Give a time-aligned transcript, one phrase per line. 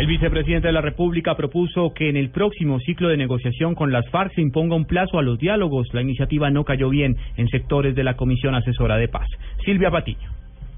[0.00, 4.08] El vicepresidente de la República propuso que en el próximo ciclo de negociación con las
[4.08, 5.88] FARC se imponga un plazo a los diálogos.
[5.92, 9.28] La iniciativa no cayó bien en sectores de la Comisión Asesora de Paz.
[9.62, 10.30] Silvia Patiño.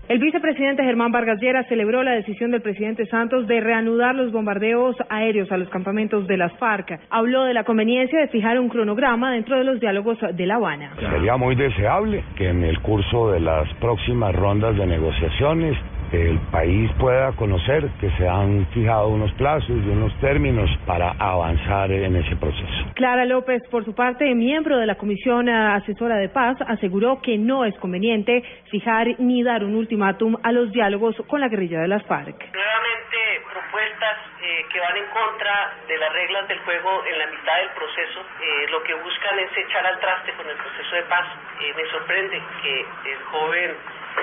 [0.08, 4.96] El vicepresidente Germán Vargas Lleras celebró la decisión del presidente Santos de reanudar los bombardeos
[5.08, 6.98] aéreos a los campamentos de las FARC.
[7.08, 10.94] Habló de la conveniencia de fijar un cronograma dentro de los diálogos de La Habana.
[10.98, 15.78] Sería muy deseable que en el curso de las próximas rondas de negociaciones
[16.12, 21.90] el país pueda conocer que se han fijado unos plazos y unos términos para avanzar
[21.90, 22.92] en ese proceso.
[22.94, 27.64] Clara López, por su parte, miembro de la Comisión Asesora de Paz, aseguró que no
[27.64, 32.04] es conveniente fijar ni dar un ultimátum a los diálogos con la guerrilla de las
[32.04, 32.36] FARC.
[32.52, 33.18] Nuevamente,
[33.50, 37.70] propuestas eh, que van en contra de las reglas del juego en la mitad del
[37.70, 41.26] proceso, eh, lo que buscan es echar al traste con el proceso de paz.
[41.60, 43.76] Eh, me sorprende que el joven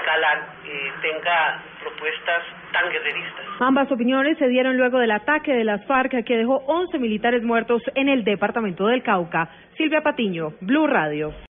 [0.06, 3.46] Galán eh, tenga propuestas tan guerreristas.
[3.60, 7.82] Ambas opiniones se dieron luego del ataque de las FARC que dejó 11 militares muertos
[7.96, 9.50] en el departamento del Cauca.
[9.78, 11.34] Silvia Patiño, Blue Radio.